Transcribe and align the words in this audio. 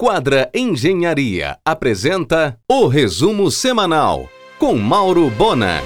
Quadra 0.00 0.48
Engenharia 0.54 1.58
apresenta 1.64 2.56
o 2.70 2.86
resumo 2.86 3.50
semanal 3.50 4.28
com 4.56 4.76
Mauro 4.76 5.28
Bona. 5.28 5.82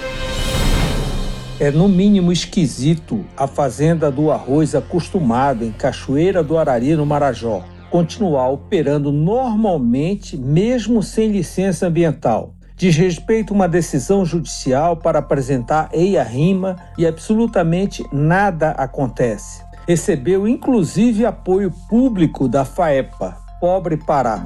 É 1.58 1.70
no 1.70 1.88
mínimo 1.88 2.30
esquisito 2.30 3.24
a 3.34 3.46
fazenda 3.46 4.10
do 4.10 4.30
arroz 4.30 4.74
acostumado 4.74 5.64
em 5.64 5.72
Cachoeira 5.72 6.42
do 6.42 6.58
Arari, 6.58 6.94
no 6.94 7.06
Marajó, 7.06 7.64
continuar 7.88 8.50
operando 8.50 9.10
normalmente, 9.10 10.36
mesmo 10.36 11.02
sem 11.02 11.32
licença 11.32 11.86
ambiental. 11.86 12.54
Diz 12.76 12.94
respeito 12.94 13.54
a 13.54 13.56
uma 13.56 13.66
decisão 13.66 14.26
judicial 14.26 14.94
para 14.94 15.20
apresentar 15.20 15.88
EIA-RIMA 15.90 16.76
e 16.98 17.06
absolutamente 17.06 18.04
nada 18.12 18.72
acontece. 18.72 19.62
Recebeu 19.88 20.46
inclusive 20.46 21.24
apoio 21.24 21.72
público 21.88 22.46
da 22.46 22.66
FAEPA, 22.66 23.40
Pobre 23.62 23.96
Pará. 23.96 24.44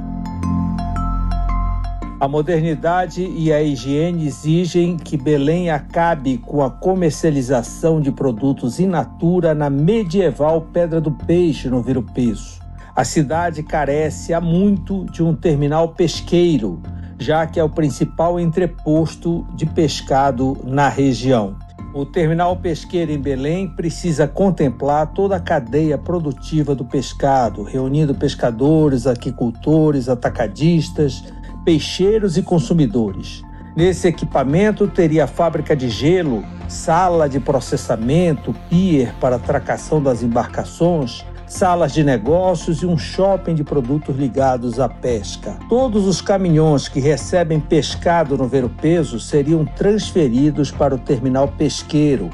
A 2.21 2.29
modernidade 2.29 3.25
e 3.25 3.51
a 3.51 3.63
higiene 3.63 4.27
exigem 4.27 4.99
que 4.99 5.17
Belém 5.17 5.71
acabe 5.71 6.37
com 6.37 6.63
a 6.63 6.71
comercialização 6.71 7.99
de 7.99 8.13
produtos 8.13 8.79
in 8.79 8.89
natura 8.89 9.55
na 9.55 9.71
medieval 9.71 10.61
Pedra 10.71 11.01
do 11.01 11.11
Peixe, 11.11 11.71
no 11.71 11.81
Viro 11.81 12.03
Peso. 12.03 12.61
A 12.95 13.05
cidade 13.05 13.63
carece 13.63 14.35
há 14.35 14.41
muito 14.41 15.07
de 15.07 15.23
um 15.23 15.35
terminal 15.35 15.95
pesqueiro, 15.95 16.83
já 17.19 17.47
que 17.47 17.59
é 17.59 17.65
o 17.65 17.71
principal 17.71 18.39
entreposto 18.39 19.47
de 19.55 19.65
pescado 19.65 20.59
na 20.63 20.91
região. 20.91 21.57
O 21.97 22.05
terminal 22.05 22.55
pesqueiro 22.55 23.11
em 23.11 23.19
Belém 23.19 23.67
precisa 23.67 24.29
contemplar 24.29 25.15
toda 25.15 25.37
a 25.37 25.41
cadeia 25.41 25.97
produtiva 25.97 26.75
do 26.75 26.85
pescado, 26.85 27.63
reunindo 27.63 28.15
pescadores, 28.15 29.07
aquicultores, 29.07 30.07
atacadistas, 30.07 31.25
peixeiros 31.65 32.37
e 32.37 32.43
consumidores. 32.43 33.43
Nesse 33.75 34.07
equipamento 34.09 34.87
teria 34.87 35.27
fábrica 35.27 35.75
de 35.75 35.89
gelo, 35.89 36.45
sala 36.69 37.31
de 37.31 37.41
processamento, 37.41 38.55
pier 38.69 39.15
para 39.19 39.39
tracação 39.39 40.03
das 40.03 40.23
embarcações, 40.23 41.25
salas 41.47 41.93
de 41.93 42.03
negócios 42.03 42.83
e 42.83 42.87
um 42.87 42.99
shopping 42.99 43.55
de 43.55 43.63
produtos 43.63 44.17
ligados 44.17 44.81
à 44.81 44.89
pesca. 44.89 45.57
Todos 45.69 46.07
os 46.07 46.21
caminhões 46.21 46.89
que 46.89 47.01
recebem 47.01 47.61
pescado 47.61 48.37
no 48.37 48.49
Vero 48.49 48.69
Peso 48.69 49.21
seriam 49.21 49.65
transferidos 49.65 50.71
para 50.71 50.95
o 50.95 50.99
terminal 50.99 51.49
pesqueiro, 51.49 52.31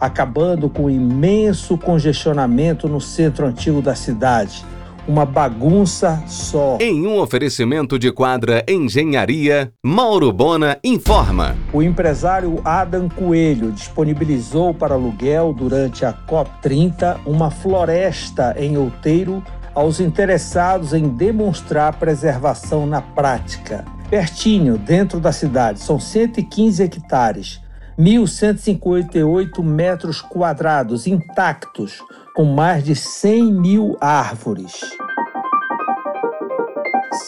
acabando 0.00 0.68
com 0.68 0.84
o 0.84 0.90
imenso 0.90 1.78
congestionamento 1.78 2.88
no 2.88 3.00
centro 3.00 3.46
antigo 3.46 3.80
da 3.80 3.94
cidade 3.94 4.64
uma 5.06 5.24
bagunça 5.24 6.22
só. 6.26 6.78
Em 6.80 7.06
um 7.06 7.18
oferecimento 7.18 7.98
de 7.98 8.10
quadra 8.10 8.64
Engenharia, 8.68 9.72
Mauro 9.84 10.32
Bona 10.32 10.78
informa. 10.82 11.56
O 11.72 11.82
empresário 11.82 12.60
Adam 12.64 13.08
Coelho 13.08 13.72
disponibilizou 13.72 14.74
para 14.74 14.94
aluguel 14.94 15.52
durante 15.52 16.04
a 16.04 16.12
COP30 16.12 17.18
uma 17.24 17.50
floresta 17.50 18.54
em 18.58 18.76
outeiro 18.76 19.42
aos 19.74 20.00
interessados 20.00 20.94
em 20.94 21.08
demonstrar 21.08 21.98
preservação 21.98 22.86
na 22.86 23.02
prática. 23.02 23.84
Pertinho, 24.08 24.78
dentro 24.78 25.20
da 25.20 25.32
cidade, 25.32 25.80
são 25.80 25.98
115 25.98 26.82
hectares, 26.82 27.60
1.158 27.98 29.62
metros 29.62 30.20
quadrados 30.20 31.06
intactos 31.06 32.02
com 32.34 32.44
mais 32.44 32.84
de 32.84 32.94
100 32.94 33.52
mil 33.52 33.96
árvores. 33.98 34.80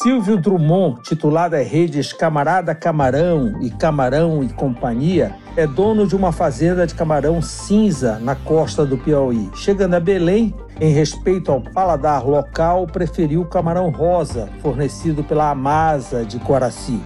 Silvio 0.02 0.36
Drummond, 0.36 1.00
titular 1.02 1.48
das 1.48 1.66
redes 1.66 2.12
Camarada 2.12 2.74
Camarão 2.74 3.58
e 3.62 3.70
Camarão 3.70 4.44
e 4.44 4.48
Companhia, 4.50 5.34
é 5.56 5.66
dono 5.66 6.06
de 6.06 6.14
uma 6.14 6.32
fazenda 6.32 6.86
de 6.86 6.94
camarão 6.94 7.40
cinza 7.40 8.18
na 8.18 8.36
costa 8.36 8.84
do 8.84 8.98
Piauí. 8.98 9.50
Chegando 9.54 9.94
a 9.94 10.00
Belém, 10.00 10.54
em 10.78 10.92
respeito 10.92 11.50
ao 11.50 11.62
paladar 11.62 12.24
local, 12.26 12.86
preferiu 12.86 13.40
o 13.40 13.46
camarão 13.46 13.88
rosa, 13.90 14.50
fornecido 14.60 15.24
pela 15.24 15.50
Amasa 15.50 16.24
de 16.24 16.38
Coraci. 16.38 17.00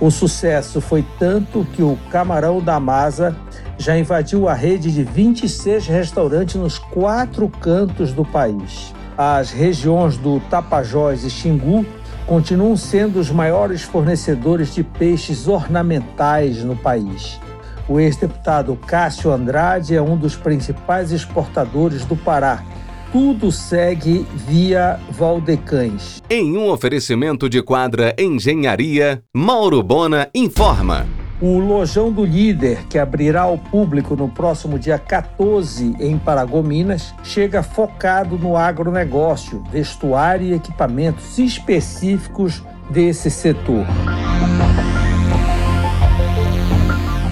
O 0.00 0.12
sucesso 0.12 0.80
foi 0.80 1.04
tanto 1.18 1.66
que 1.72 1.82
o 1.82 1.98
camarão 2.08 2.62
da 2.62 2.76
Amasa 2.76 3.36
já 3.76 3.98
invadiu 3.98 4.48
a 4.48 4.54
rede 4.54 4.92
de 4.92 5.02
26 5.02 5.88
restaurantes 5.88 6.54
nos 6.54 6.78
quatro 6.78 7.48
cantos 7.48 8.12
do 8.12 8.24
país. 8.24 8.94
As 9.16 9.50
regiões 9.50 10.16
do 10.16 10.38
Tapajós 10.48 11.24
e 11.24 11.30
Xingu 11.30 11.84
continuam 12.26 12.76
sendo 12.76 13.18
os 13.18 13.28
maiores 13.30 13.82
fornecedores 13.82 14.72
de 14.72 14.84
peixes 14.84 15.48
ornamentais 15.48 16.62
no 16.62 16.76
país. 16.76 17.40
O 17.88 17.98
ex-deputado 17.98 18.76
Cássio 18.76 19.32
Andrade 19.32 19.96
é 19.96 20.02
um 20.02 20.16
dos 20.16 20.36
principais 20.36 21.10
exportadores 21.10 22.04
do 22.04 22.14
Pará. 22.14 22.62
Tudo 23.10 23.50
segue 23.50 24.26
via 24.46 25.00
Valdecães. 25.10 26.22
Em 26.28 26.58
um 26.58 26.68
oferecimento 26.68 27.48
de 27.48 27.62
quadra 27.62 28.14
Engenharia, 28.18 29.22
Mauro 29.34 29.82
Bona 29.82 30.28
informa. 30.34 31.06
O 31.40 31.58
Lojão 31.58 32.12
do 32.12 32.22
Líder, 32.22 32.86
que 32.86 32.98
abrirá 32.98 33.42
ao 33.42 33.56
público 33.56 34.14
no 34.14 34.28
próximo 34.28 34.78
dia 34.78 34.98
14 34.98 35.96
em 35.98 36.18
Paragominas, 36.18 37.14
chega 37.24 37.62
focado 37.62 38.36
no 38.36 38.58
agronegócio, 38.58 39.64
vestuário 39.72 40.48
e 40.48 40.52
equipamentos 40.52 41.38
específicos 41.38 42.62
desse 42.90 43.30
setor. 43.30 43.86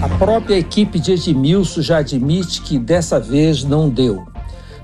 A 0.01 0.09
própria 0.17 0.55
equipe 0.55 0.99
de 0.99 1.11
Edmilson 1.11 1.81
já 1.83 1.97
admite 1.97 2.63
que 2.63 2.79
dessa 2.79 3.19
vez 3.19 3.63
não 3.63 3.87
deu. 3.87 4.25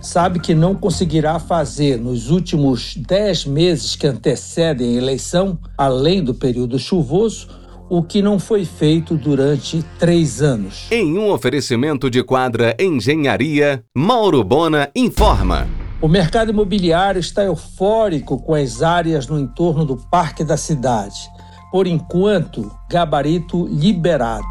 Sabe 0.03 0.41
que 0.41 0.53
não 0.53 0.75
conseguirá 0.75 1.39
fazer 1.39 1.97
nos 1.97 2.29
últimos 2.29 2.93
10 2.97 3.45
meses 3.45 3.95
que 3.95 4.05
antecedem 4.05 4.95
a 4.95 4.97
eleição, 4.97 5.57
além 5.77 6.21
do 6.21 6.33
período 6.33 6.77
chuvoso, 6.77 7.47
o 7.89 8.03
que 8.03 8.21
não 8.21 8.37
foi 8.37 8.65
feito 8.65 9.15
durante 9.15 9.81
três 9.97 10.41
anos. 10.41 10.87
Em 10.91 11.17
um 11.17 11.31
oferecimento 11.31 12.09
de 12.09 12.21
quadra 12.21 12.75
Engenharia, 12.77 13.81
Mauro 13.95 14.43
Bona 14.43 14.89
informa. 14.93 15.69
O 16.01 16.09
mercado 16.09 16.51
imobiliário 16.51 17.21
está 17.21 17.45
eufórico 17.45 18.37
com 18.43 18.53
as 18.55 18.81
áreas 18.81 19.25
no 19.27 19.39
entorno 19.39 19.85
do 19.85 19.95
Parque 19.95 20.43
da 20.43 20.57
Cidade. 20.57 21.29
Por 21.71 21.87
enquanto, 21.87 22.69
gabarito 22.91 23.65
liberado. 23.67 24.43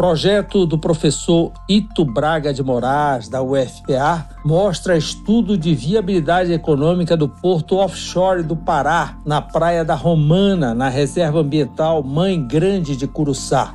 Projeto 0.00 0.64
do 0.64 0.78
professor 0.78 1.52
Ito 1.68 2.06
Braga 2.06 2.54
de 2.54 2.62
Moraes, 2.62 3.28
da 3.28 3.42
UFPA, 3.42 4.26
mostra 4.42 4.96
estudo 4.96 5.58
de 5.58 5.74
viabilidade 5.74 6.54
econômica 6.54 7.14
do 7.18 7.28
porto 7.28 7.76
offshore 7.76 8.42
do 8.42 8.56
Pará, 8.56 9.18
na 9.26 9.42
Praia 9.42 9.84
da 9.84 9.94
Romana, 9.94 10.72
na 10.72 10.88
Reserva 10.88 11.40
Ambiental 11.40 12.02
Mãe 12.02 12.42
Grande 12.42 12.96
de 12.96 13.06
Curuçá. 13.06 13.74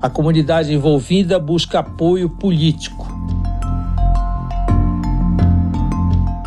A 0.00 0.08
comunidade 0.08 0.72
envolvida 0.72 1.36
busca 1.36 1.80
apoio 1.80 2.30
político. 2.30 3.04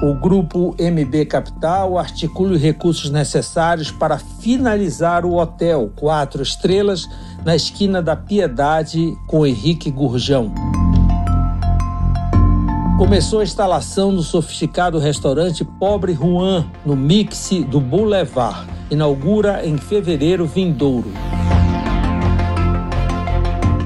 O 0.01 0.13
grupo 0.13 0.73
MB 0.79 1.25
Capital 1.25 1.97
articula 1.97 2.53
os 2.53 2.61
recursos 2.61 3.11
necessários 3.11 3.91
para 3.91 4.17
finalizar 4.17 5.25
o 5.25 5.35
hotel 5.35 5.91
quatro 5.93 6.41
estrelas 6.41 7.05
na 7.45 7.55
esquina 7.55 8.01
da 8.01 8.15
Piedade 8.15 9.17
com 9.27 9.45
Henrique 9.45 9.89
Gurjão. 9.89 10.51
Começou 12.97 13.39
a 13.39 13.43
instalação 13.43 14.13
do 14.13 14.21
sofisticado 14.21 14.99
restaurante 14.99 15.63
Pobre 15.63 16.13
Juan, 16.13 16.65
no 16.85 16.95
Mix 16.95 17.51
do 17.69 17.79
Boulevard. 17.79 18.67
Inaugura 18.91 19.65
em 19.65 19.77
fevereiro 19.77 20.45
vindouro. 20.45 21.11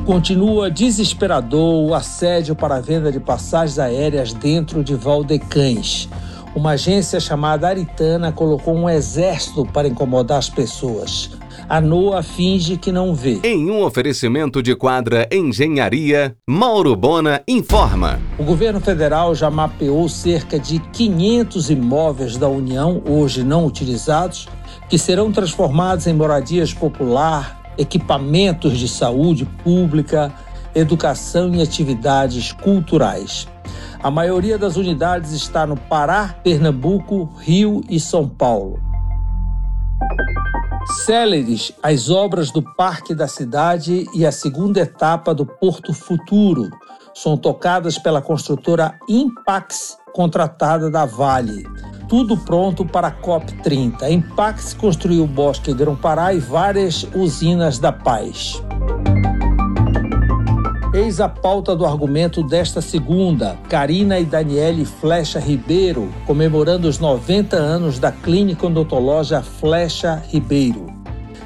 Continua 0.06 0.72
desesperador 0.72 1.88
o 1.88 1.94
assédio 1.94 2.56
para 2.56 2.76
a 2.76 2.82
venda 2.82 3.12
de 3.12 3.20
passagens 3.20 3.78
aéreas 3.78 4.34
dentro 4.34 4.84
de 4.84 4.96
Valdecães. 4.96 6.10
Uma 6.56 6.72
agência 6.72 7.20
chamada 7.20 7.68
Aritana 7.68 8.32
colocou 8.32 8.76
um 8.76 8.90
exército 8.90 9.66
para 9.66 9.88
incomodar 9.88 10.40
as 10.40 10.50
pessoas. 10.50 11.32
A 11.68 11.80
NOA 11.80 12.22
finge 12.22 12.76
que 12.78 12.92
não 12.92 13.16
vê. 13.16 13.40
Em 13.44 13.72
um 13.72 13.84
oferecimento 13.84 14.62
de 14.62 14.76
quadra 14.76 15.28
Engenharia, 15.32 16.36
Mauro 16.48 16.96
Bona 16.96 17.42
informa. 17.48 18.20
O 18.38 18.44
governo 18.44 18.82
federal 18.82 19.34
já 19.34 19.50
mapeou 19.50 20.08
cerca 20.10 20.60
de 20.60 20.80
500 20.80 21.70
imóveis 21.70 22.38
da 22.38 22.50
União, 22.50 23.02
hoje 23.08 23.44
não 23.44 23.66
utilizados, 23.66 24.50
que 24.90 24.98
serão 24.98 25.32
transformados 25.32 26.06
em 26.06 26.14
moradias 26.14 26.74
popular, 26.74 27.74
equipamentos 27.78 28.78
de 28.78 28.88
saúde 28.88 29.46
pública, 29.64 30.34
educação 30.76 31.56
e 31.56 31.62
atividades 31.62 32.52
culturais. 32.52 33.48
A 34.02 34.12
maioria 34.12 34.58
das 34.58 34.76
unidades 34.76 35.32
está 35.32 35.66
no 35.66 35.78
Pará, 35.78 36.36
Pernambuco, 36.44 37.30
Rio 37.40 37.82
e 37.90 38.02
São 38.02 38.28
Paulo. 38.28 38.93
Céleres 41.06 41.74
as 41.84 42.10
obras 42.10 42.50
do 42.50 42.62
Parque 42.62 43.14
da 43.14 43.28
Cidade 43.28 44.08
e 44.14 44.26
a 44.26 44.32
segunda 44.32 44.80
etapa 44.80 45.36
do 45.36 45.46
Porto 45.46 45.94
Futuro. 45.94 46.70
São 47.14 47.36
tocadas 47.36 47.98
pela 47.98 48.22
construtora 48.22 48.98
Impax, 49.10 49.98
contratada 50.14 50.90
da 50.90 51.04
Vale. 51.04 51.68
Tudo 52.08 52.38
pronto 52.38 52.86
para 52.86 53.08
a 53.08 53.12
COP30. 53.12 54.02
A 54.02 54.10
Impax 54.10 54.74
construiu 54.74 55.26
o 55.26 55.28
Bosque 55.28 55.74
Grão-Pará 55.74 56.34
e 56.34 56.40
várias 56.40 57.06
usinas 57.14 57.80
da 57.80 57.92
paz. 57.92 58.64
Eis 60.94 61.20
a 61.20 61.28
pauta 61.28 61.76
do 61.76 61.86
argumento 61.86 62.42
desta 62.42 62.80
segunda. 62.80 63.58
Karina 63.68 64.20
e 64.20 64.26
Daniele 64.26 64.86
Flecha 64.86 65.40
Ribeiro, 65.40 66.14
comemorando 66.26 66.88
os 66.88 66.98
90 66.98 67.58
anos 67.58 68.00
da 68.00 68.12
Clínica 68.12 68.68
Odontológica 68.68 69.42
Flecha 69.42 70.24
Ribeiro. 70.30 70.93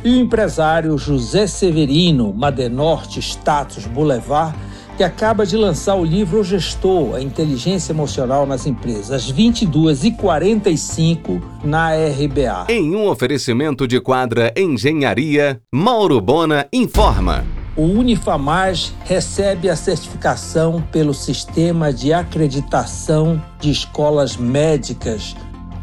E 0.03 0.09
o 0.09 0.19
empresário 0.19 0.97
José 0.97 1.45
Severino, 1.47 2.33
Madenorte 2.33 3.19
Status 3.19 3.85
Boulevard, 3.85 4.57
que 4.95 5.03
acaba 5.03 5.45
de 5.45 5.55
lançar 5.55 5.94
o 5.95 6.03
livro 6.03 6.39
O 6.39 6.44
Gestor, 6.44 7.13
a 7.15 7.21
Inteligência 7.21 7.94
Emocional 7.94 8.47
nas 8.47 8.65
Empresas, 8.65 9.11
às 9.11 9.31
22h45 9.31 11.39
na 11.63 11.91
RBA. 11.91 12.65
Em 12.69 12.95
um 12.95 13.07
oferecimento 13.07 13.88
de 13.88 14.01
quadra 14.01 14.51
Engenharia, 14.57 15.61
Mauro 15.71 16.19
Bona 16.19 16.67
informa 16.73 17.45
o 17.77 17.83
Unifamage 17.83 18.91
recebe 19.05 19.69
a 19.69 19.75
certificação 19.75 20.81
pelo 20.91 21.13
Sistema 21.13 21.93
de 21.93 22.11
Acreditação 22.11 23.39
de 23.59 23.69
Escolas 23.69 24.35
Médicas, 24.35 25.35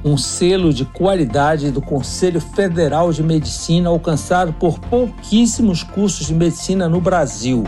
um 0.05 0.17
selo 0.17 0.73
de 0.73 0.85
qualidade 0.85 1.71
do 1.71 1.81
Conselho 1.81 2.41
Federal 2.41 3.13
de 3.13 3.23
Medicina 3.23 3.89
alcançado 3.89 4.53
por 4.53 4.79
pouquíssimos 4.79 5.83
cursos 5.83 6.27
de 6.27 6.35
medicina 6.35 6.89
no 6.89 7.01
Brasil. 7.01 7.65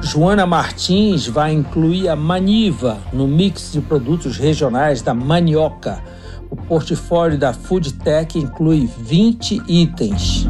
Joana 0.00 0.46
Martins 0.46 1.26
vai 1.26 1.52
incluir 1.52 2.08
a 2.08 2.16
Maniva 2.16 2.98
no 3.12 3.26
mix 3.26 3.72
de 3.72 3.80
produtos 3.80 4.38
regionais 4.38 5.02
da 5.02 5.12
Manioca 5.12 6.02
o 6.50 6.56
portfólio 6.56 7.36
da 7.36 7.52
Foodtech 7.52 8.38
inclui 8.38 8.88
20 8.98 9.62
itens. 9.68 10.48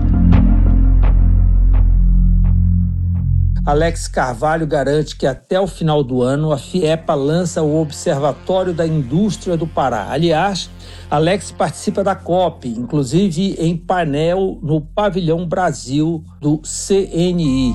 Alex 3.68 4.08
Carvalho 4.08 4.66
garante 4.66 5.14
que 5.14 5.26
até 5.26 5.60
o 5.60 5.66
final 5.66 6.02
do 6.02 6.22
ano 6.22 6.52
a 6.52 6.56
FIEPA 6.56 7.12
lança 7.12 7.62
o 7.62 7.78
Observatório 7.78 8.72
da 8.72 8.86
Indústria 8.86 9.58
do 9.58 9.66
Pará. 9.66 10.08
Aliás, 10.10 10.70
Alex 11.10 11.50
participa 11.52 12.02
da 12.02 12.14
COP, 12.14 12.66
inclusive 12.66 13.56
em 13.58 13.76
painel 13.76 14.58
no 14.62 14.80
Pavilhão 14.80 15.46
Brasil 15.46 16.24
do 16.40 16.62
CNI. 16.62 17.74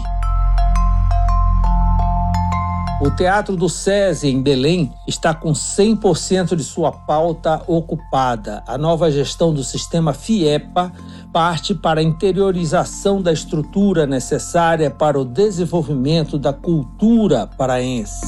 O 3.06 3.12
Teatro 3.12 3.58
do 3.58 3.68
SESI, 3.68 4.30
em 4.30 4.42
Belém, 4.42 4.90
está 5.06 5.34
com 5.34 5.52
100% 5.52 6.56
de 6.56 6.64
sua 6.64 6.90
pauta 6.90 7.62
ocupada. 7.68 8.64
A 8.66 8.78
nova 8.78 9.12
gestão 9.12 9.54
do 9.54 9.62
sistema 9.62 10.14
FIEPA 10.14 10.90
parte 11.34 11.76
para 11.76 12.00
a 12.00 12.04
interiorização 12.04 13.22
da 13.22 13.34
estrutura 13.34 14.08
necessária 14.08 14.90
para 14.90 15.20
o 15.20 15.26
desenvolvimento 15.26 16.40
da 16.40 16.54
cultura 16.54 17.46
paraense. 17.46 18.26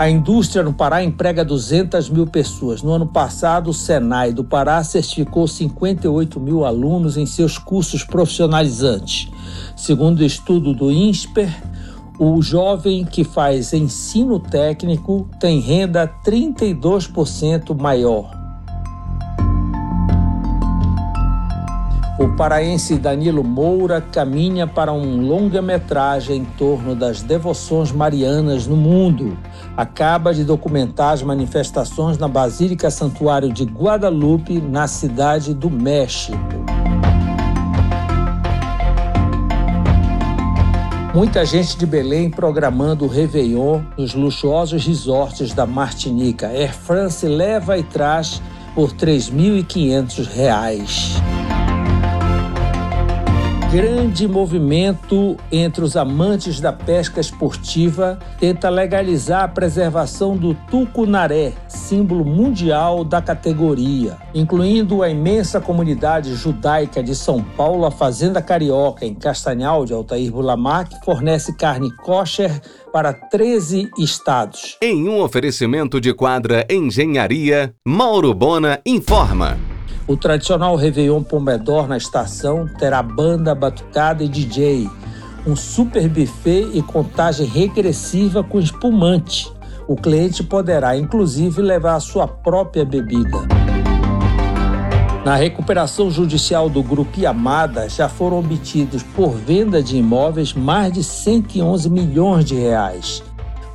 A 0.00 0.08
indústria 0.08 0.62
no 0.62 0.72
Pará 0.72 1.04
emprega 1.04 1.44
200 1.44 2.08
mil 2.08 2.26
pessoas. 2.26 2.82
No 2.82 2.90
ano 2.90 3.06
passado, 3.06 3.68
o 3.68 3.74
Senai 3.74 4.32
do 4.32 4.42
Pará 4.42 4.82
certificou 4.82 5.46
58 5.46 6.40
mil 6.40 6.64
alunos 6.64 7.18
em 7.18 7.26
seus 7.26 7.58
cursos 7.58 8.02
profissionalizantes. 8.02 9.30
Segundo 9.76 10.20
o 10.20 10.24
estudo 10.24 10.72
do 10.72 10.90
INSPER, 10.90 11.54
o 12.18 12.40
jovem 12.40 13.04
que 13.04 13.24
faz 13.24 13.74
ensino 13.74 14.40
técnico 14.40 15.28
tem 15.38 15.60
renda 15.60 16.10
32% 16.24 17.78
maior. 17.78 18.39
O 22.20 22.28
paraense 22.36 22.98
Danilo 22.98 23.42
Moura 23.42 24.02
caminha 24.02 24.66
para 24.66 24.92
um 24.92 25.26
longa-metragem 25.26 26.36
em 26.36 26.44
torno 26.44 26.94
das 26.94 27.22
devoções 27.22 27.90
marianas 27.90 28.66
no 28.66 28.76
mundo. 28.76 29.38
Acaba 29.74 30.34
de 30.34 30.44
documentar 30.44 31.14
as 31.14 31.22
manifestações 31.22 32.18
na 32.18 32.28
Basílica 32.28 32.90
Santuário 32.90 33.50
de 33.50 33.64
Guadalupe, 33.64 34.60
na 34.60 34.86
cidade 34.86 35.54
do 35.54 35.70
México. 35.70 36.36
Muita 41.14 41.46
gente 41.46 41.78
de 41.78 41.86
Belém 41.86 42.28
programando 42.28 43.06
o 43.06 43.08
Réveillon 43.08 43.80
nos 43.96 44.12
luxuosos 44.12 44.86
resorts 44.86 45.54
da 45.54 45.64
Martinica. 45.64 46.48
Air 46.48 46.74
France 46.74 47.26
leva 47.26 47.78
e 47.78 47.82
traz 47.82 48.42
por 48.74 48.90
R$ 48.90 48.96
3.500 48.96 51.39
grande 53.70 54.26
movimento 54.26 55.36
entre 55.52 55.84
os 55.84 55.96
amantes 55.96 56.60
da 56.60 56.72
pesca 56.72 57.20
esportiva 57.20 58.18
tenta 58.40 58.68
legalizar 58.68 59.44
a 59.44 59.48
preservação 59.48 60.36
do 60.36 60.54
tucunaré, 60.68 61.52
símbolo 61.68 62.24
mundial 62.24 63.04
da 63.04 63.22
categoria, 63.22 64.18
incluindo 64.34 65.04
a 65.04 65.08
imensa 65.08 65.60
comunidade 65.60 66.34
judaica 66.34 67.00
de 67.00 67.14
São 67.14 67.44
Paulo, 67.44 67.86
a 67.86 67.92
Fazenda 67.92 68.42
Carioca, 68.42 69.06
em 69.06 69.14
Castanhal 69.14 69.84
de 69.86 69.92
Altair 69.92 70.32
Bulamar, 70.32 70.88
que 70.88 71.04
fornece 71.04 71.54
carne 71.54 71.94
kosher 71.98 72.60
para 72.92 73.12
13 73.12 73.88
estados. 73.96 74.78
Em 74.82 75.08
um 75.08 75.20
oferecimento 75.20 76.00
de 76.00 76.12
quadra 76.12 76.66
Engenharia, 76.68 77.72
Mauro 77.86 78.34
Bona 78.34 78.80
informa. 78.84 79.56
O 80.06 80.16
tradicional 80.16 80.74
Réveillon 80.76 81.22
Pomedor 81.22 81.86
na 81.86 81.96
estação 81.96 82.66
terá 82.78 83.02
banda, 83.02 83.54
batucada 83.54 84.24
e 84.24 84.28
DJ, 84.28 84.88
um 85.46 85.54
super 85.54 86.08
buffet 86.08 86.68
e 86.74 86.82
contagem 86.82 87.46
regressiva 87.46 88.42
com 88.42 88.58
espumante. 88.58 89.50
O 89.86 89.96
cliente 89.96 90.42
poderá, 90.42 90.96
inclusive, 90.96 91.62
levar 91.62 91.96
a 91.96 92.00
sua 92.00 92.26
própria 92.26 92.84
bebida. 92.84 93.38
Na 95.24 95.36
recuperação 95.36 96.10
judicial 96.10 96.70
do 96.70 96.82
Grupo 96.82 97.20
Yamada, 97.20 97.88
já 97.88 98.08
foram 98.08 98.38
obtidos 98.38 99.02
por 99.02 99.30
venda 99.30 99.82
de 99.82 99.96
imóveis 99.96 100.54
mais 100.54 100.92
de 100.92 101.04
111 101.04 101.90
milhões 101.90 102.44
de 102.44 102.54
reais. 102.54 103.22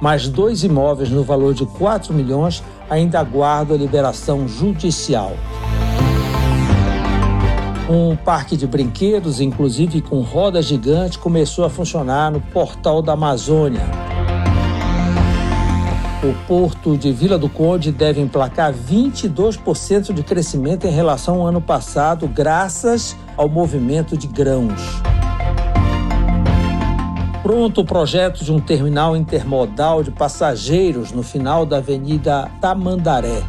Mais 0.01 0.27
dois 0.27 0.63
imóveis 0.63 1.09
no 1.09 1.23
valor 1.23 1.53
de 1.53 1.65
4 1.65 2.13
milhões 2.13 2.63
ainda 2.89 3.19
aguardam 3.19 3.77
liberação 3.77 4.47
judicial. 4.47 5.33
Um 7.87 8.15
parque 8.15 8.57
de 8.57 8.65
brinquedos, 8.65 9.39
inclusive 9.39 10.01
com 10.01 10.21
roda 10.21 10.59
gigante, 10.59 11.19
começou 11.19 11.65
a 11.65 11.69
funcionar 11.69 12.31
no 12.31 12.41
Portal 12.41 12.99
da 12.99 13.13
Amazônia. 13.13 13.83
O 16.23 16.33
porto 16.47 16.97
de 16.97 17.11
Vila 17.11 17.37
do 17.37 17.47
Conde 17.47 17.91
deve 17.91 18.19
emplacar 18.19 18.73
22% 18.73 20.11
de 20.11 20.23
crescimento 20.23 20.87
em 20.87 20.89
relação 20.89 21.41
ao 21.41 21.47
ano 21.47 21.61
passado, 21.61 22.27
graças 22.27 23.15
ao 23.37 23.47
movimento 23.47 24.17
de 24.17 24.25
grãos. 24.25 24.81
Pronto 27.43 27.81
o 27.81 27.85
projeto 27.85 28.43
de 28.43 28.51
um 28.51 28.59
terminal 28.59 29.15
intermodal 29.15 30.01
de 30.01 30.09
passageiros 30.09 31.11
no 31.11 31.21
final 31.21 31.63
da 31.67 31.77
Avenida 31.77 32.49
Tamandaré. 32.59 33.43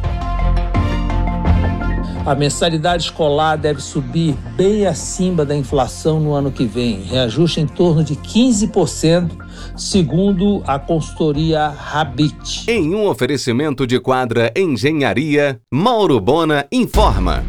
A 2.27 2.35
mensalidade 2.35 3.03
escolar 3.03 3.55
deve 3.55 3.81
subir 3.81 4.35
bem 4.57 4.85
acima 4.85 5.45
da 5.45 5.55
inflação 5.55 6.19
no 6.19 6.33
ano 6.33 6.51
que 6.51 6.65
vem, 6.65 7.03
reajuste 7.03 7.61
em 7.61 7.65
torno 7.65 8.03
de 8.03 8.17
15%, 8.17 9.31
segundo 9.77 10.61
a 10.67 10.77
consultoria 10.77 11.67
Habit. 11.67 12.69
Em 12.69 12.93
um 12.93 13.07
oferecimento 13.07 13.87
de 13.87 13.97
quadra 13.97 14.51
Engenharia, 14.57 15.61
Mauro 15.73 16.19
Bona 16.19 16.67
informa. 16.69 17.45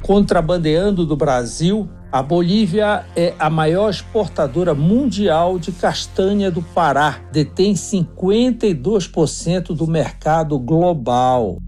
Contrabandeando 0.00 1.04
do 1.04 1.16
Brasil, 1.16 1.88
a 2.12 2.22
Bolívia 2.22 3.04
é 3.16 3.34
a 3.36 3.50
maior 3.50 3.90
exportadora 3.90 4.74
mundial 4.74 5.58
de 5.58 5.72
castanha 5.72 6.52
do 6.52 6.62
Pará, 6.62 7.18
detém 7.32 7.74
52% 7.74 9.74
do 9.74 9.88
mercado 9.88 10.56
global. 10.56 11.58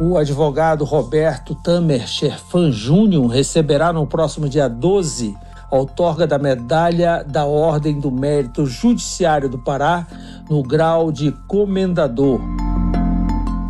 O 0.00 0.18
advogado 0.18 0.84
Roberto 0.84 1.54
Tamer 1.54 2.08
Sherfan 2.08 2.72
Júnior 2.72 3.28
receberá 3.28 3.92
no 3.92 4.04
próximo 4.04 4.48
dia 4.48 4.68
12 4.68 5.36
outorga 5.70 6.26
da 6.26 6.36
Medalha 6.36 7.24
da 7.24 7.44
Ordem 7.44 8.00
do 8.00 8.10
Mérito 8.10 8.66
Judiciário 8.66 9.48
do 9.48 9.58
Pará 9.58 10.04
no 10.50 10.64
grau 10.64 11.12
de 11.12 11.30
comendador. 11.46 12.40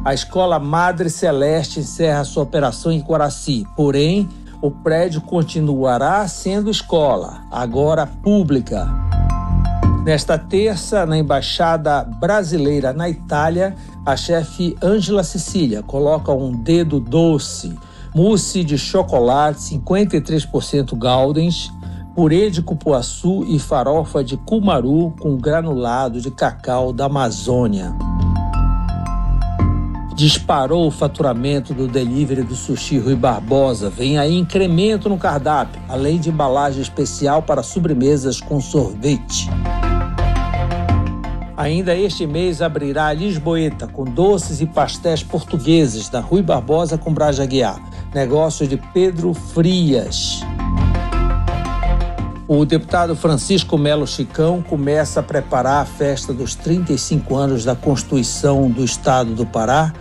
A 0.02 0.14
Escola 0.14 0.58
Madre 0.58 1.10
Celeste 1.10 1.80
encerra 1.80 2.24
sua 2.24 2.42
operação 2.42 2.90
em 2.90 3.02
Coraci, 3.02 3.66
porém, 3.76 4.26
o 4.62 4.70
prédio 4.70 5.20
continuará 5.20 6.26
sendo 6.26 6.70
escola, 6.70 7.42
agora 7.50 8.06
pública. 8.06 8.88
Nesta 10.04 10.36
terça, 10.36 11.06
na 11.06 11.16
Embaixada 11.16 12.04
Brasileira 12.04 12.92
na 12.92 13.08
Itália, 13.08 13.74
a 14.04 14.14
chefe 14.14 14.76
Ângela 14.82 15.24
Cecília 15.24 15.82
coloca 15.82 16.30
um 16.30 16.52
dedo 16.52 17.00
doce, 17.00 17.74
mousse 18.14 18.62
de 18.62 18.76
chocolate 18.76 19.60
53% 19.60 20.94
Galdens, 20.98 21.72
purê 22.14 22.50
de 22.50 22.60
cupuaçu 22.60 23.44
e 23.48 23.58
farofa 23.58 24.22
de 24.22 24.36
cumaru 24.36 25.14
com 25.18 25.38
granulado 25.38 26.20
de 26.20 26.30
cacau 26.30 26.92
da 26.92 27.06
Amazônia. 27.06 27.90
Disparou 30.14 30.86
o 30.86 30.90
faturamento 30.90 31.72
do 31.72 31.88
delivery 31.88 32.42
do 32.42 32.54
Sushi 32.54 32.98
Rui 32.98 33.16
Barbosa. 33.16 33.88
Vem 33.88 34.18
aí 34.18 34.38
incremento 34.38 35.08
no 35.08 35.16
cardápio, 35.16 35.80
além 35.88 36.20
de 36.20 36.28
embalagem 36.28 36.82
especial 36.82 37.42
para 37.42 37.62
sobremesas 37.62 38.38
com 38.38 38.60
sorvete. 38.60 39.48
Ainda 41.56 41.94
este 41.94 42.26
mês 42.26 42.60
abrirá 42.60 43.06
a 43.06 43.12
Lisboeta 43.12 43.86
com 43.86 44.04
doces 44.04 44.60
e 44.60 44.66
pastéis 44.66 45.22
portugueses 45.22 46.08
da 46.08 46.18
Rui 46.18 46.42
Barbosa 46.42 46.98
com 46.98 47.14
Braja 47.14 47.46
Guiar, 47.46 47.80
negócio 48.12 48.66
de 48.66 48.76
Pedro 48.92 49.32
Frias. 49.32 50.40
O 52.48 52.64
deputado 52.64 53.14
Francisco 53.14 53.78
Melo 53.78 54.06
Chicão 54.06 54.62
começa 54.62 55.20
a 55.20 55.22
preparar 55.22 55.82
a 55.82 55.86
festa 55.86 56.32
dos 56.32 56.56
35 56.56 57.36
anos 57.36 57.64
da 57.64 57.76
Constituição 57.76 58.68
do 58.68 58.84
Estado 58.84 59.32
do 59.32 59.46
Pará, 59.46 59.92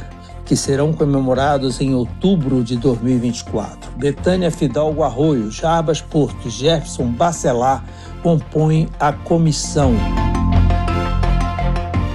que 0.45 0.55
serão 0.55 0.91
comemorados 0.91 1.79
em 1.79 1.93
outubro 1.93 2.63
de 2.63 2.75
2024. 2.77 3.91
Betânia 3.95 4.49
Fidalgo 4.49 5.03
Arroio, 5.03 5.51
Jarbas 5.51 6.01
Porto 6.01 6.47
e 6.47 6.49
Jefferson 6.49 7.11
Bacelar 7.11 7.85
compõem 8.23 8.89
a 8.99 9.13
comissão. 9.13 9.93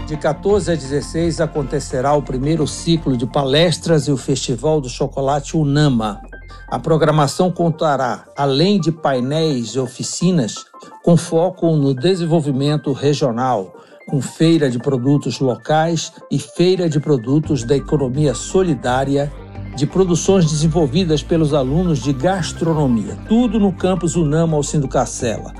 De 0.08 0.16
14 0.16 0.72
a 0.72 0.74
16 0.74 1.38
acontecerá 1.38 2.14
o 2.14 2.22
primeiro 2.22 2.66
ciclo 2.66 3.14
de 3.14 3.26
palestras 3.26 4.08
e 4.08 4.10
o 4.10 4.16
Festival 4.16 4.80
do 4.80 4.88
Chocolate 4.88 5.54
Unama. 5.54 6.22
A 6.66 6.78
programação 6.78 7.50
contará, 7.50 8.24
além 8.34 8.80
de 8.80 8.90
painéis 8.90 9.74
e 9.74 9.78
oficinas, 9.78 10.64
com 11.04 11.14
foco 11.14 11.76
no 11.76 11.92
desenvolvimento 11.92 12.90
regional, 12.94 13.76
com 14.08 14.22
feira 14.22 14.70
de 14.70 14.78
produtos 14.78 15.40
locais 15.40 16.10
e 16.30 16.38
feira 16.38 16.88
de 16.88 16.98
produtos 16.98 17.62
da 17.62 17.76
economia 17.76 18.32
solidária 18.32 19.30
de 19.76 19.86
produções 19.86 20.50
desenvolvidas 20.50 21.22
pelos 21.22 21.52
alunos 21.52 21.98
de 21.98 22.14
gastronomia, 22.14 23.14
tudo 23.28 23.60
no 23.60 23.74
campus 23.74 24.16
Unama 24.16 24.56
Alcindo 24.56 24.88
Cacela. 24.88 25.52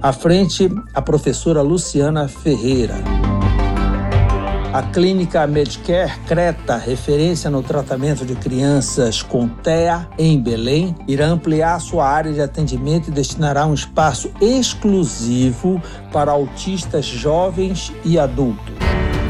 À 0.00 0.12
frente, 0.12 0.70
a 0.94 1.02
professora 1.02 1.60
Luciana 1.60 2.28
Ferreira. 2.28 2.94
A 4.76 4.82
clínica 4.82 5.46
Medicare 5.46 6.12
Creta, 6.26 6.76
referência 6.76 7.48
no 7.48 7.62
tratamento 7.62 8.26
de 8.26 8.34
crianças 8.34 9.22
com 9.22 9.48
TEA 9.48 10.06
em 10.18 10.38
Belém, 10.38 10.94
irá 11.08 11.28
ampliar 11.28 11.80
sua 11.80 12.06
área 12.06 12.30
de 12.30 12.42
atendimento 12.42 13.08
e 13.08 13.10
destinará 13.10 13.64
um 13.64 13.72
espaço 13.72 14.30
exclusivo 14.38 15.80
para 16.12 16.30
autistas 16.30 17.06
jovens 17.06 17.90
e 18.04 18.18
adultos. 18.18 18.74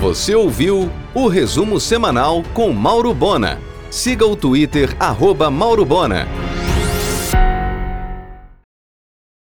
Você 0.00 0.34
ouviu 0.34 0.90
o 1.14 1.28
resumo 1.28 1.78
semanal 1.78 2.42
com 2.52 2.72
Mauro 2.72 3.14
Bona. 3.14 3.60
Siga 3.88 4.26
o 4.26 4.34
Twitter, 4.34 4.96
arroba 4.98 5.48
Mauro 5.48 5.84
Bona. 5.84 6.26